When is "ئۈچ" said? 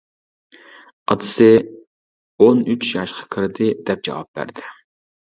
2.73-2.87